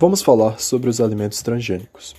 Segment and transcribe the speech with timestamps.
[0.00, 2.16] Vamos falar sobre os alimentos transgênicos.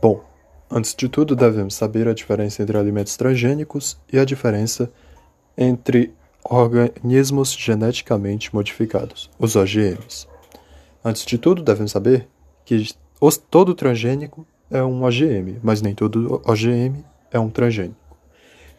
[0.00, 0.22] Bom,
[0.70, 4.88] antes de tudo devemos saber a diferença entre alimentos transgênicos e a diferença
[5.58, 6.14] entre
[6.44, 10.28] organismos geneticamente modificados, os OGMs.
[11.04, 12.28] Antes de tudo devemos saber
[12.64, 12.88] que
[13.20, 18.16] os, todo transgênico é um OGM, mas nem todo OGM é um transgênico.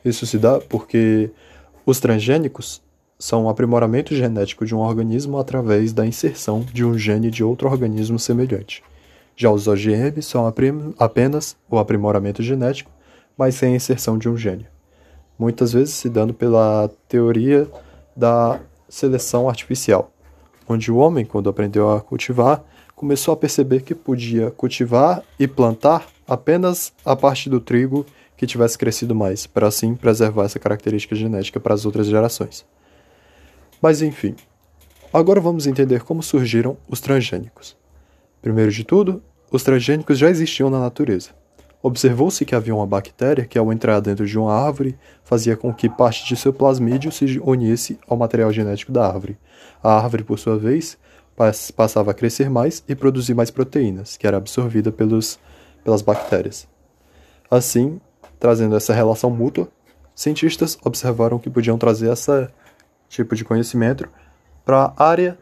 [0.06, 1.30] Isso se dá porque
[1.86, 2.82] os transgênicos
[3.22, 7.70] são um aprimoramento genético de um organismo através da inserção de um gene de outro
[7.70, 8.84] organismo semelhante.
[9.36, 10.52] Já os OGM são
[10.98, 12.90] apenas o aprimoramento genético,
[13.38, 14.66] mas sem a inserção de um gene.
[15.38, 17.68] Muitas vezes se dando pela teoria
[18.16, 18.60] da
[18.90, 20.12] seleção artificial,
[20.68, 22.64] onde o homem, quando aprendeu a cultivar,
[22.96, 28.04] começou a perceber que podia cultivar e plantar apenas a parte do trigo
[28.36, 32.66] que tivesse crescido mais, para assim preservar essa característica genética para as outras gerações.
[33.82, 34.36] Mas enfim,
[35.12, 37.76] agora vamos entender como surgiram os transgênicos.
[38.42, 41.32] Primeiro de tudo, os transgênicos já existiam na natureza.
[41.84, 45.90] Observou-se que havia uma bactéria que, ao entrar dentro de uma árvore, fazia com que
[45.90, 49.36] parte de seu plasmídio se unisse ao material genético da árvore.
[49.82, 50.96] A árvore, por sua vez,
[51.76, 55.40] passava a crescer mais e produzir mais proteínas, que era absorvida pelos,
[55.84, 56.68] pelas bactérias.
[57.50, 58.00] Assim,
[58.40, 59.68] trazendo essa relação mútua,
[60.14, 62.52] cientistas observaram que podiam trazer essa
[63.12, 64.08] tipo de conhecimento
[64.64, 65.38] para a área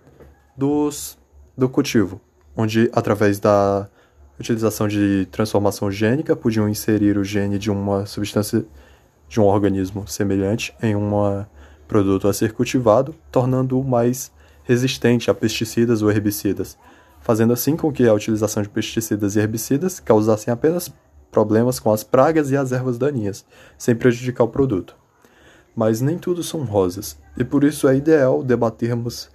[0.58, 1.18] dos,
[1.56, 2.20] do cultivo,
[2.58, 3.88] onde, através da
[4.40, 8.66] utilização de transformação gênica, podiam inserir o gene de uma substância
[9.28, 11.12] de um organismo semelhante em um
[11.88, 14.32] produto a ser cultivado, tornando-o mais
[14.64, 16.78] resistente a pesticidas ou herbicidas,
[17.22, 20.92] fazendo assim com que a utilização de pesticidas e herbicidas causassem apenas
[21.32, 23.46] problemas com as pragas e as ervas daninhas,
[23.78, 24.96] sem prejudicar o produto
[25.76, 29.30] mas nem tudo são rosas, e por isso é ideal debatermos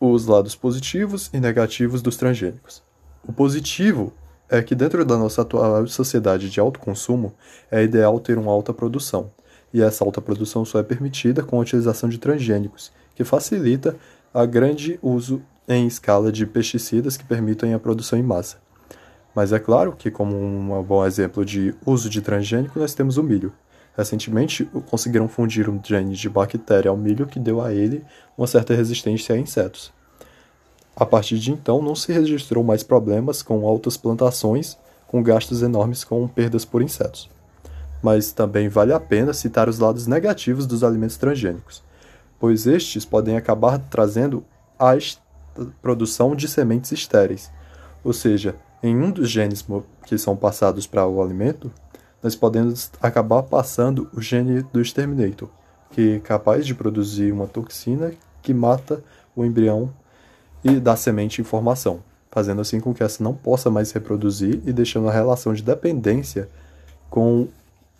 [0.00, 2.82] os lados positivos e negativos dos transgênicos.
[3.26, 4.12] O positivo
[4.48, 7.32] é que dentro da nossa atual sociedade de alto consumo
[7.70, 9.30] é ideal ter uma alta produção,
[9.72, 13.96] e essa alta produção só é permitida com a utilização de transgênicos, que facilita
[14.34, 18.58] a grande uso em escala de pesticidas que permitem a produção em massa.
[19.34, 23.22] Mas é claro que, como um bom exemplo de uso de transgênico, nós temos o
[23.22, 23.52] milho.
[23.96, 28.04] Recentemente, conseguiram fundir um gene de bactéria ao milho que deu a ele
[28.36, 29.92] uma certa resistência a insetos.
[30.96, 34.76] A partir de então, não se registrou mais problemas com altas plantações,
[35.06, 37.28] com gastos enormes com perdas por insetos.
[38.02, 41.82] Mas também vale a pena citar os lados negativos dos alimentos transgênicos,
[42.40, 44.44] pois estes podem acabar trazendo
[44.78, 44.96] a
[45.80, 47.50] produção de sementes estéreis,
[48.02, 49.64] ou seja, em um dos genes
[50.06, 51.70] que são passados para o alimento,
[52.22, 55.48] nós podemos acabar passando o gene do Exterminator,
[55.90, 59.02] que é capaz de produzir uma toxina que mata
[59.34, 59.92] o embrião
[60.62, 62.00] e dá semente em formação,
[62.30, 66.48] fazendo assim com que essa não possa mais reproduzir e deixando a relação de dependência
[67.10, 67.48] com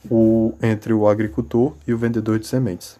[0.08, 2.96] o, entre o agricultor e o vendedor de sementes.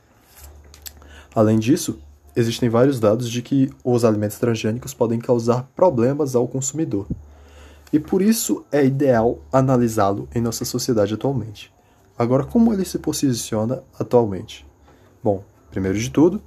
[1.34, 1.98] Além disso,
[2.34, 7.06] existem vários dados de que os alimentos transgênicos podem causar problemas ao consumidor
[7.92, 11.72] e por isso é ideal analisá-lo em nossa sociedade atualmente.
[12.18, 14.66] Agora, como ele se posiciona atualmente?
[15.22, 16.42] Bom, primeiro de tudo,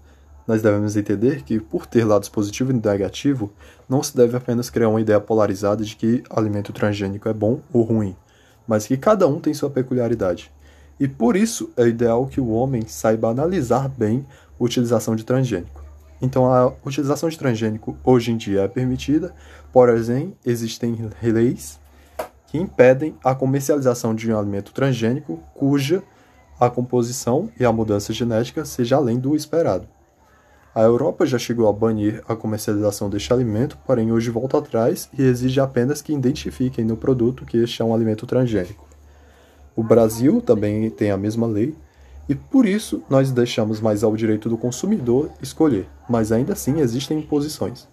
[0.48, 3.52] nós devemos entender que, por ter lados positivo e negativo,
[3.88, 7.84] não se deve apenas criar uma ideia polarizada de que alimento transgênico é bom ou
[7.84, 8.16] ruim,
[8.68, 10.52] mas que cada um tem sua peculiaridade.
[11.00, 14.26] E por isso é ideal que o homem saiba analisar bem
[14.60, 15.85] a utilização de transgênico.
[16.22, 19.34] Então, a utilização de transgênico hoje em dia é permitida,
[19.72, 21.80] porém, existem leis
[22.48, 26.02] que impedem a comercialização de um alimento transgênico cuja
[26.60, 29.88] a composição e a mudança genética seja além do esperado.
[30.74, 35.22] A Europa já chegou a banir a comercialização deste alimento, porém hoje volta atrás e
[35.22, 38.86] exige apenas que identifiquem no produto que este é um alimento transgênico.
[39.76, 41.76] O Brasil também tem a mesma lei,
[42.28, 47.20] e por isso nós deixamos mais ao direito do consumidor escolher, mas ainda assim existem
[47.20, 47.88] imposições.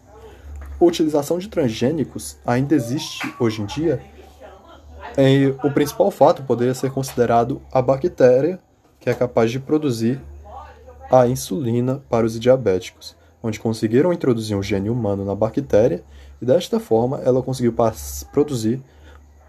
[0.81, 4.01] A utilização de transgênicos ainda existe hoje em dia.
[5.19, 8.59] E o principal fato poderia ser considerado a bactéria
[8.99, 10.21] que é capaz de produzir
[11.11, 16.03] a insulina para os diabéticos, onde conseguiram introduzir um gene humano na bactéria
[16.41, 17.75] e desta forma ela conseguiu
[18.33, 18.81] produzir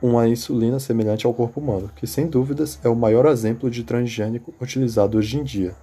[0.03, 4.53] uma insulina semelhante ao corpo humano, que sem dúvidas é o maior exemplo de transgênico
[4.59, 5.73] utilizado hoje em dia.